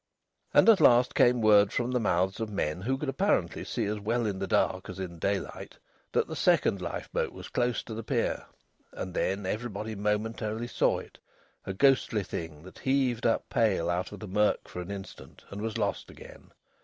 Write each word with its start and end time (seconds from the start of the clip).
And 0.51 0.67
at 0.67 0.81
last 0.81 1.13
came 1.13 1.41
word 1.43 1.71
from 1.71 1.91
the 1.91 1.99
mouths 1.99 2.39
of 2.39 2.49
men 2.49 2.81
who 2.81 2.97
could 2.97 3.07
apparently 3.07 3.63
see 3.63 3.85
as 3.85 3.99
well 3.99 4.25
in 4.25 4.39
the 4.39 4.47
dark 4.47 4.89
as 4.89 4.97
in 4.99 5.19
daylight, 5.19 5.77
that 6.13 6.25
the 6.25 6.35
second 6.35 6.81
lifeboat 6.81 7.31
was 7.31 7.49
close 7.49 7.83
to 7.83 7.93
the 7.93 8.01
pier. 8.01 8.47
And 8.93 9.13
then 9.13 9.45
everybody 9.45 9.93
momentarily 9.93 10.65
saw 10.69 10.97
it 10.97 11.19
a 11.67 11.73
ghostly 11.73 12.23
thing 12.23 12.63
that 12.63 12.79
heaved 12.79 13.27
up 13.27 13.47
pale 13.49 13.91
out 13.91 14.11
of 14.11 14.19
the 14.21 14.27
murk 14.27 14.67
for 14.67 14.81
an 14.81 14.89
instant, 14.89 15.43
and 15.51 15.61
was 15.61 15.77
lost 15.77 16.09
again. 16.09 16.49